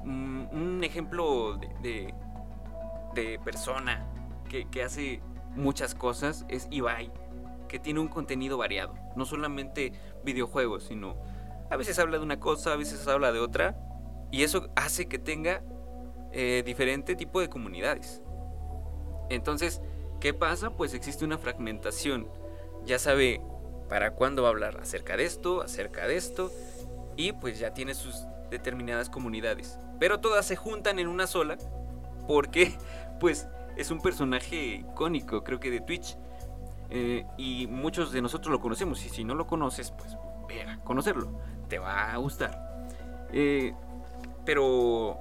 [0.05, 2.15] mm, un ejemplo de,
[3.15, 4.07] de, persona
[4.49, 5.21] que, que, hace
[5.55, 7.13] muchas cosas es Ibai,
[7.69, 8.95] que tiene un contenido variado.
[9.17, 9.93] No solamente
[10.25, 11.17] videojuegos, sino
[11.71, 13.77] a veces habla de una cosa, a veces habla de otra.
[14.33, 15.63] Y eso hace que tenga
[16.33, 18.23] eh, diferente tipo de comunidades.
[19.31, 19.81] Entonces,
[20.21, 20.71] ¿qué pasa?
[20.71, 22.29] Pues existe una fragmentación.
[22.85, 23.41] Ya sabe
[23.89, 26.53] para cuándo va a hablar acerca de esto, acerca de esto,
[27.17, 29.79] y pues ya tiene sus determinadas comunidades.
[29.99, 31.57] Pero todas se juntan en una sola
[32.27, 32.77] porque
[33.21, 36.17] pues es un personaje icónico, creo que de Twitch.
[36.91, 39.05] Eh, y muchos de nosotros lo conocemos.
[39.05, 40.17] Y si no lo conoces, pues
[40.49, 41.41] ve a conocerlo.
[41.69, 42.85] Te va a gustar.
[43.33, 43.73] Eh,
[44.45, 45.17] pero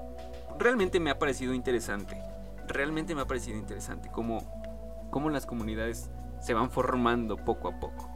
[0.57, 2.28] realmente me ha parecido interesante.
[2.69, 4.39] Realmente me ha parecido interesante cómo,
[5.09, 8.09] cómo las comunidades se van formando poco a poco.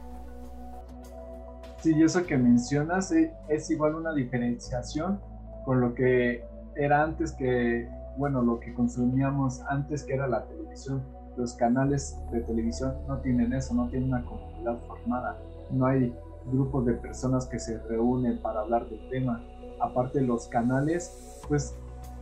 [1.80, 5.20] Sí, eso que mencionas eh, es igual una diferenciación
[5.64, 6.44] con lo que
[6.76, 11.02] era antes que, bueno, lo que consumíamos antes que era la televisión.
[11.36, 15.36] Los canales de televisión no tienen eso, no tienen una comunidad formada,
[15.70, 19.42] no hay grupos de personas que se reúnen para hablar del tema.
[19.80, 21.76] Aparte los canales, pues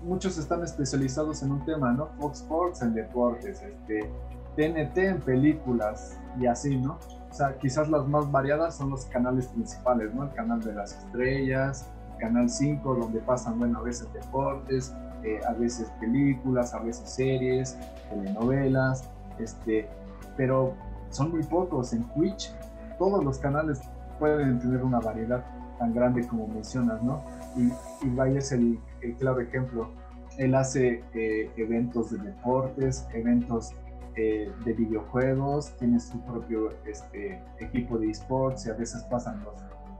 [0.04, 2.08] muchos están especializados en un tema, ¿no?
[2.18, 4.10] Fox Sports en deportes, este,
[4.56, 6.98] TNT en películas y así, ¿no?
[7.30, 10.24] O sea, quizás las más variadas son los canales principales, ¿no?
[10.24, 15.40] El canal de las estrellas, el canal 5, donde pasan, bueno, a veces deportes, eh,
[15.48, 17.78] a veces películas, a veces series,
[18.10, 19.88] telenovelas, este,
[20.36, 20.74] pero
[21.10, 21.92] son muy pocos.
[21.92, 22.54] En Twitch,
[22.98, 23.80] todos los canales
[24.18, 25.44] pueden tener una variedad
[25.78, 27.22] tan grande como mencionas, ¿no?
[27.56, 27.72] Y,
[28.06, 28.78] y es el,
[29.18, 29.90] claro ejemplo.
[30.38, 33.72] Él hace eh, eventos de deportes, eventos
[34.16, 39.54] eh, de videojuegos, tiene su propio este, equipo de esports y a veces pasan los,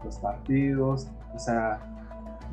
[0.04, 1.08] los partidos.
[1.34, 1.80] O sea,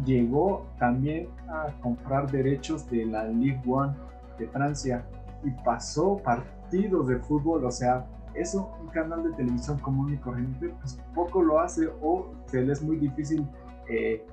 [0.05, 3.95] llegó también a comprar derechos de la Ligue 1
[4.37, 5.05] de Francia
[5.43, 10.69] y pasó partidos de fútbol, o sea, eso un canal de televisión común y corriente
[10.79, 13.45] pues poco lo hace o se le es muy difícil
[13.89, 14.25] eh,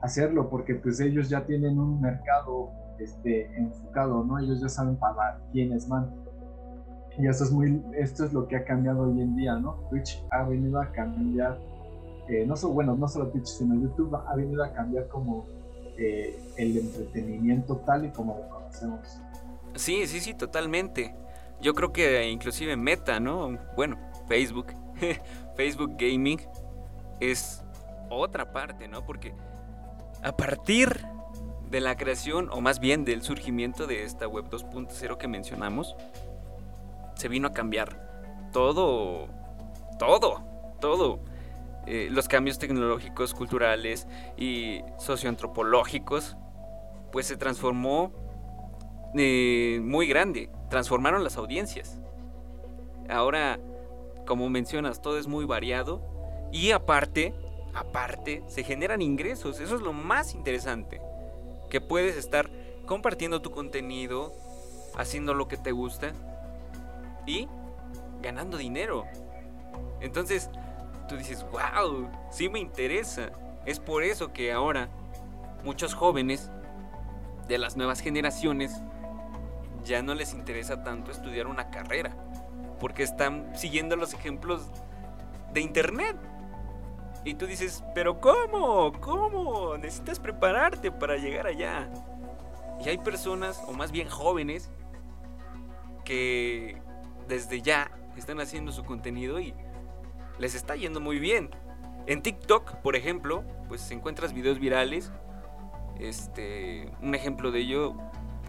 [0.00, 4.38] hacerlo porque pues ellos ya tienen un mercado este, enfocado, ¿no?
[4.38, 6.10] Ellos ya saben para quiénes van.
[7.18, 9.74] Y esto es, muy, esto es lo que ha cambiado hoy en día, ¿no?
[9.90, 11.58] Twitch ha venido a cambiar,
[12.28, 15.46] eh, no solo, bueno, no solo Twitch, sino YouTube ha venido a cambiar como
[15.96, 19.20] eh, el entretenimiento tal y como lo conocemos.
[19.74, 21.14] Sí, sí, sí, totalmente.
[21.60, 23.58] Yo creo que inclusive Meta, ¿no?
[23.74, 24.66] Bueno, Facebook,
[25.56, 26.40] Facebook Gaming
[27.18, 27.64] es
[28.10, 29.04] otra parte, ¿no?
[29.04, 29.34] Porque
[30.22, 31.04] a partir
[31.70, 35.96] de la creación, o más bien del surgimiento de esta web 2.0 que mencionamos,
[37.14, 39.28] se vino a cambiar todo,
[39.98, 40.44] todo,
[40.80, 41.20] todo.
[41.86, 46.36] Eh, los cambios tecnológicos, culturales y socioantropológicos,
[47.12, 48.12] pues se transformó
[49.14, 51.98] eh, muy grande transformaron las audiencias.
[53.08, 53.58] Ahora,
[54.26, 56.02] como mencionas, todo es muy variado
[56.52, 57.34] y aparte,
[57.74, 59.60] aparte, se generan ingresos.
[59.60, 61.00] Eso es lo más interesante.
[61.70, 62.50] Que puedes estar
[62.86, 64.32] compartiendo tu contenido,
[64.96, 66.12] haciendo lo que te gusta
[67.26, 67.48] y
[68.22, 69.04] ganando dinero.
[70.00, 70.50] Entonces,
[71.08, 73.30] tú dices, wow, sí me interesa.
[73.66, 74.88] Es por eso que ahora
[75.64, 76.50] muchos jóvenes
[77.48, 78.72] de las nuevas generaciones
[79.84, 82.14] ya no les interesa tanto estudiar una carrera,
[82.78, 84.66] porque están siguiendo los ejemplos
[85.52, 86.16] de internet.
[87.24, 88.92] Y tú dices, pero ¿cómo?
[89.00, 89.76] ¿Cómo?
[89.76, 91.90] Necesitas prepararte para llegar allá.
[92.84, 94.70] Y hay personas, o más bien jóvenes,
[96.04, 96.80] que
[97.26, 99.54] desde ya están haciendo su contenido y
[100.38, 101.50] les está yendo muy bien.
[102.06, 105.12] En TikTok, por ejemplo, pues encuentras videos virales.
[105.98, 107.94] Este, un ejemplo de ello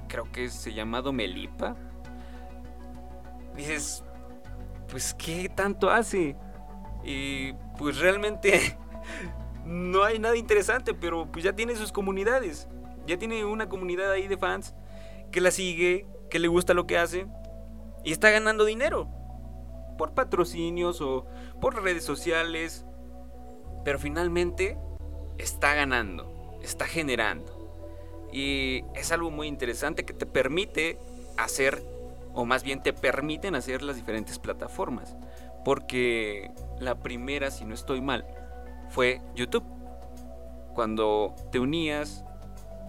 [0.08, 1.75] creo que se llamado Melipa.
[3.55, 4.03] Dices,
[4.88, 6.36] pues qué tanto hace.
[7.03, 8.77] Y pues realmente
[9.65, 12.67] no hay nada interesante, pero pues ya tiene sus comunidades.
[13.05, 14.75] Ya tiene una comunidad ahí de fans
[15.31, 17.27] que la sigue, que le gusta lo que hace
[18.03, 19.07] y está ganando dinero
[19.97, 21.25] por patrocinios o
[21.59, 22.85] por redes sociales,
[23.83, 24.77] pero finalmente
[25.38, 27.57] está ganando, está generando.
[28.31, 30.97] Y es algo muy interesante que te permite
[31.38, 31.83] hacer,
[32.33, 35.17] o más bien te permiten hacer las diferentes plataformas.
[35.63, 38.26] Porque la primera, si no estoy mal,
[38.89, 39.65] fue YouTube.
[40.74, 42.24] Cuando te unías,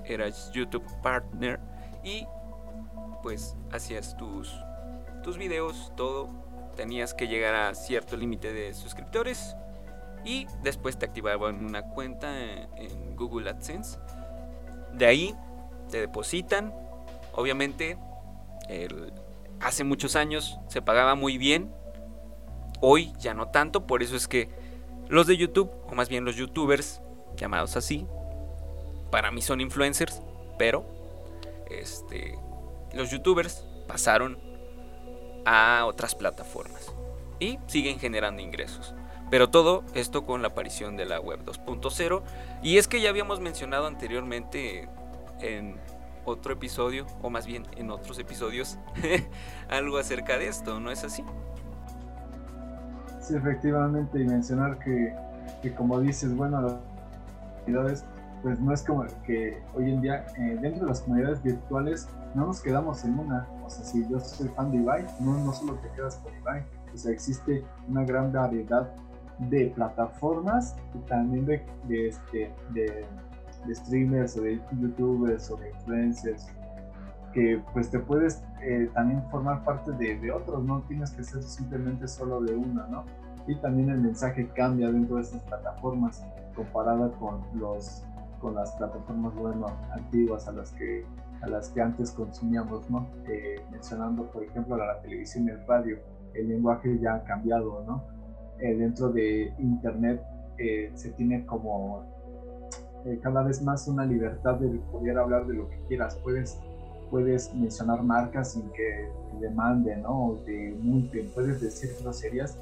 [0.05, 1.61] eras YouTube Partner
[2.05, 2.27] y
[3.23, 4.55] pues hacías tus,
[5.23, 6.29] tus videos, todo
[6.77, 9.57] tenías que llegar a cierto límite de suscriptores
[10.25, 13.99] y después te activaban una cuenta en, Google AdSense.
[14.95, 15.37] De ahí
[15.91, 16.75] te depositan.
[17.35, 17.99] Obviamente,
[19.61, 21.75] hace muchos años se pagaba muy bien.
[22.81, 24.49] Hoy ya no tanto, por eso es que
[25.09, 27.01] los de YouTube, o más bien los youtubers,
[27.37, 28.07] llamados así,
[29.11, 30.23] para mí son influencers,
[30.59, 30.85] pero
[31.69, 32.38] este,
[32.95, 34.38] los youtubers pasaron
[35.45, 36.93] a otras plataformas
[37.38, 38.95] y siguen generando ingresos.
[39.31, 42.23] Pero todo esto con la aparición de la web 2.0.
[42.62, 44.88] Y es que ya habíamos mencionado anteriormente
[45.40, 45.81] en
[46.25, 48.77] otro episodio, o más bien en otros episodios,
[49.69, 51.25] algo acerca de esto, ¿no es así?
[53.33, 55.14] Efectivamente, y mencionar que,
[55.62, 56.75] que como dices, bueno, las
[57.64, 58.05] comunidades,
[58.43, 62.47] pues no es como que hoy en día eh, dentro de las comunidades virtuales no
[62.47, 63.47] nos quedamos en una.
[63.64, 66.64] O sea, si yo soy fan de Ibai, no, no solo te quedas con Ibai.
[66.93, 68.90] O sea, existe una gran variedad
[69.38, 73.07] de plataformas y también de, este, de,
[73.75, 76.47] streamers o de youtubers o de influencers
[77.33, 81.43] que pues te puedes eh, también formar parte de, de, otros, no tienes que ser
[81.43, 83.05] simplemente solo de una, ¿no?
[83.47, 88.05] Y también el mensaje cambia dentro de estas plataformas comparada con los
[88.40, 91.05] con las plataformas bueno antiguas a las que
[91.43, 93.07] a las que antes consumíamos, ¿no?
[93.27, 95.99] Eh, mencionando, por ejemplo, la, televisión y el radio,
[96.35, 98.05] el lenguaje ya ha cambiado, ¿no?
[98.59, 100.23] Eh, dentro de Internet
[100.59, 102.05] eh, se tiene como
[103.23, 106.16] cada vez más una libertad de poder hablar de lo que quieras.
[106.23, 106.61] Puedes,
[107.11, 110.27] puedes mencionar marcas sin que te demanden, ¿no?
[110.27, 111.29] O te multen.
[111.35, 112.57] Puedes decir groserías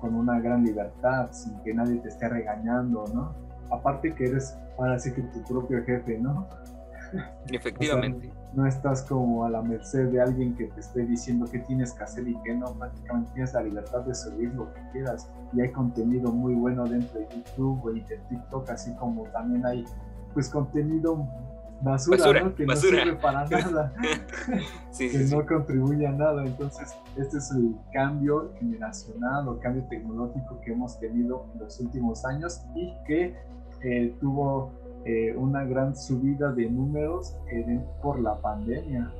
[0.00, 3.32] con una gran libertad, sin que nadie te esté regañando, ¿no?
[3.70, 6.46] Aparte que eres ahora sí que tu propio jefe, ¿no?
[7.50, 8.30] Efectivamente.
[8.54, 12.04] no estás como a la merced de alguien que te esté diciendo qué tienes que
[12.04, 12.72] hacer y qué no.
[12.74, 15.30] Prácticamente tienes la libertad de subir lo que quieras.
[15.52, 19.84] Y hay contenido muy bueno dentro de YouTube y de TikTok, así como también hay
[20.34, 21.26] pues contenido
[21.80, 22.54] basura, ¿no?
[22.54, 23.94] que no sirve para nada,
[24.96, 26.44] que no contribuye a nada.
[26.44, 32.24] Entonces, este es el cambio generacional o cambio tecnológico que hemos tenido en los últimos
[32.24, 33.36] años y que
[33.82, 34.72] eh, tuvo
[35.04, 39.12] eh, una gran subida de números eh, por la pandemia.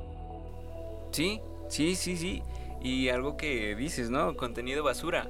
[1.10, 2.42] Sí, sí, sí, sí.
[2.80, 4.36] Y algo que dices, ¿no?
[4.36, 5.28] Contenido basura.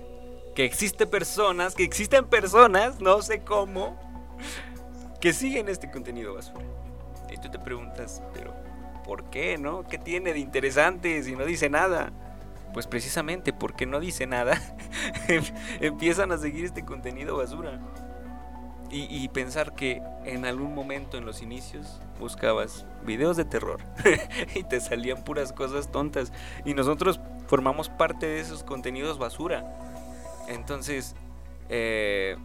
[0.55, 3.97] Que existe personas, que existen personas, no sé cómo,
[5.21, 6.65] que siguen este contenido basura.
[7.41, 8.55] Tú te preguntas, pero
[9.05, 9.85] ¿por qué, no?
[9.85, 12.13] ¿Qué tiene de interesante si no dice nada?
[12.73, 14.61] Pues precisamente porque no dice nada,
[15.81, 17.81] empiezan a seguir este contenido basura.
[18.91, 23.83] Y, pensar que en algún momento en los inicios buscabas videos de terror
[24.55, 26.33] y te salían puras cosas tontas.
[26.65, 29.71] Y nosotros formamos parte de esos contenidos basura.
[30.49, 31.15] Entonces,
[31.69, 32.39] eh,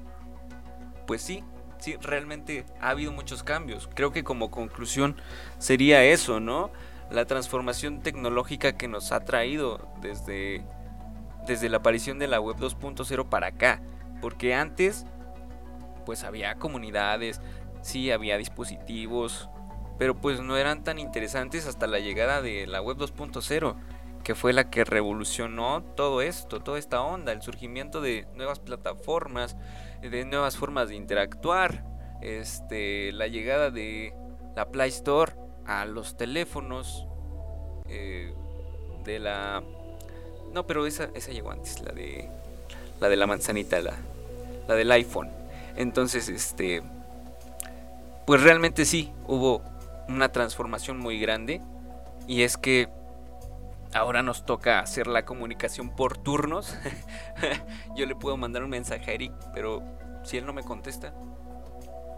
[1.08, 1.46] pues sí,
[1.84, 3.90] sí, realmente ha habido muchos cambios.
[3.94, 5.18] Creo que como conclusión
[5.58, 6.72] sería eso, ¿no?
[7.12, 10.64] La transformación tecnológica que nos ha traído desde,
[11.46, 13.82] desde la aparición de la web 2.0 para acá.
[14.22, 15.06] Porque antes
[16.06, 17.42] pues había comunidades,
[17.82, 19.50] sí había dispositivos,
[19.98, 23.76] pero pues no eran tan interesantes hasta la llegada de la web 2.0,
[24.24, 29.58] que fue la que revolucionó todo esto, toda esta onda, el surgimiento de nuevas plataformas,
[30.10, 31.84] de nuevas formas de interactuar,
[32.22, 34.14] este, la llegada de
[34.56, 35.34] la Play Store
[35.66, 37.08] a los teléfonos,
[37.88, 38.34] eh,
[39.04, 39.62] de la
[40.54, 42.30] No, pero esa, esa llegó antes, la de
[43.00, 43.96] la de la manzanita, la,
[44.68, 45.30] la del iPhone.
[45.76, 46.82] Entonces, este,
[48.26, 49.62] pues realmente sí, hubo
[50.08, 51.62] una transformación muy grande.
[52.28, 52.88] Y es que
[53.94, 56.76] ahora nos toca hacer la comunicación por turnos.
[57.96, 59.84] yo le puedo mandar un mensaje a Eric, pero
[60.24, 61.14] si él no me contesta,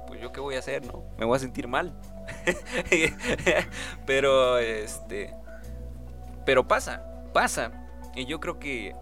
[0.08, 1.04] pues yo qué voy a hacer, ¿no?
[1.18, 2.00] Me voy a sentir mal.
[4.06, 5.34] pero este
[6.46, 7.04] pero pasa,
[7.34, 7.72] pasa.
[8.16, 8.96] Y yo creo que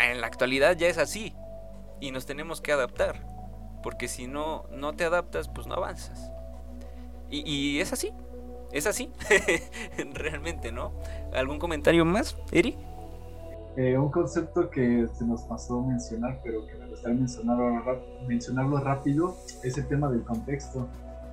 [0.00, 1.34] en la actualidad ya es así
[2.00, 3.20] y nos tenemos que adaptar,
[3.82, 6.32] porque si no no te adaptas, pues no avanzas.
[7.30, 8.12] Y, y es así.
[8.76, 9.10] Es así.
[10.12, 10.92] Realmente, ¿no?
[11.34, 12.76] ¿Algún comentario más, Eri?
[13.74, 19.34] Eh, un concepto que se nos pasó mencionar, pero que me gustaría mencionarlo, mencionarlo rápido,
[19.64, 20.88] es el tema del contexto,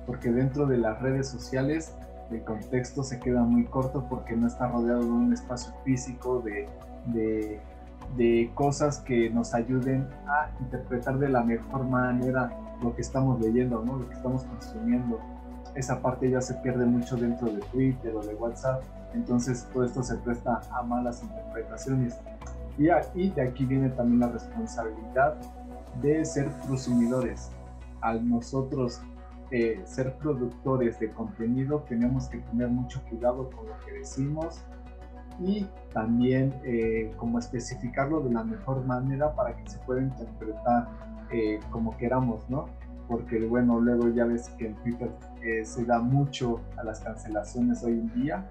[0.06, 1.92] porque dentro de las redes sociales
[2.30, 6.66] el contexto se queda muy corto porque no está rodeado de un espacio físico, de,
[7.08, 7.60] de,
[8.16, 12.50] de cosas que nos ayuden a interpretar de la mejor manera
[12.82, 13.98] lo que estamos leyendo, ¿no?
[13.98, 15.20] lo que estamos consumiendo.
[15.74, 20.02] Esa parte ya se pierde mucho dentro de Twitter o de WhatsApp, entonces todo esto
[20.02, 22.16] se presta a malas interpretaciones.
[22.78, 25.36] Y, de aquí viene también la responsabilidad
[26.02, 27.50] de ser consumidores.
[28.00, 29.00] Al nosotros
[29.50, 34.64] eh, ser productores de contenido tenemos que tener mucho cuidado con lo que decimos
[35.40, 40.88] y también eh, como especificarlo de la mejor manera para que se pueda interpretar
[41.30, 42.66] eh, como queramos, ¿no?
[43.08, 45.10] Porque bueno, luego ya ves que en Twitter
[45.64, 48.48] se da mucho a las cancelaciones hoy en día,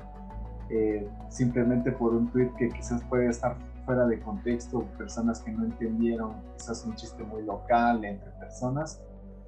[1.29, 6.35] simplemente por un tweet que quizás puede estar fuera de contexto, personas que no entendieron,
[6.57, 9.01] quizás un chiste muy local entre personas,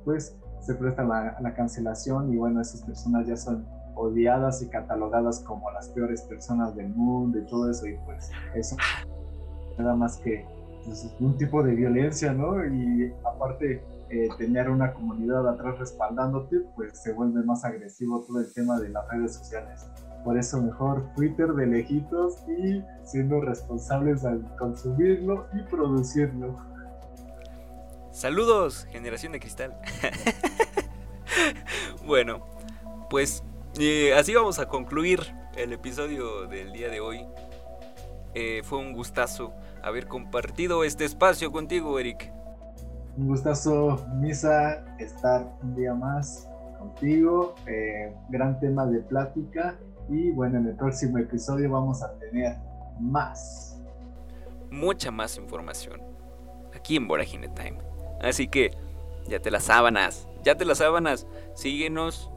[0.04, 5.40] pues se presta la, la cancelación y bueno, esas personas ya son odiadas y catalogadas
[5.40, 8.76] como las peores personas del mundo y todo eso y pues eso
[9.78, 10.46] nada más que
[10.84, 12.66] pues, un tipo de violencia, ¿no?
[12.66, 18.54] Y aparte eh, tener una comunidad atrás respaldándote, pues se vuelve más agresivo todo el
[18.54, 19.88] tema de las redes sociales.
[20.24, 26.56] Por eso mejor Twitter de lejitos y siendo responsables al consumirlo y producirlo.
[28.12, 29.76] Saludos, generación de cristal.
[32.06, 32.46] bueno,
[33.10, 33.44] pues
[33.80, 35.20] eh, así vamos a concluir
[35.58, 37.26] el episodio del día de hoy.
[38.34, 42.35] Eh, fue un gustazo haber compartido este espacio contigo, Eric.
[43.18, 47.56] Un gustazo, Misa, estar un día más contigo.
[47.66, 49.78] Eh, gran tema de plática.
[50.10, 52.58] Y bueno, en el próximo episodio vamos a tener
[53.00, 53.82] más.
[54.70, 56.02] Mucha más información.
[56.76, 57.78] Aquí en Voragine Time.
[58.22, 58.72] Así que,
[59.30, 61.26] ya te las sábanas, ya te las sábanas.
[61.54, 62.30] Síguenos,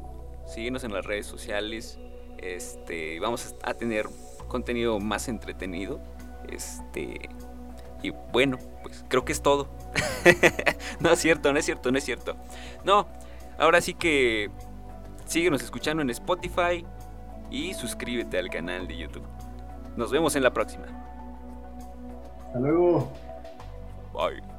[0.47, 1.99] síguenos en las redes sociales.
[2.39, 4.07] Este, vamos a tener
[4.47, 5.99] contenido más entretenido.
[6.49, 7.29] Este,
[8.01, 9.69] y bueno, pues creo que es todo.
[11.01, 12.37] no es cierto, no es cierto, no es cierto.
[12.85, 13.07] No,
[13.59, 14.51] ahora sí que
[15.27, 16.85] síguenos escuchando en Spotify
[17.51, 19.27] y suscríbete al canal de YouTube.
[19.97, 20.87] Nos vemos en la próxima.
[22.47, 23.13] Hasta luego.
[24.13, 24.58] Bye.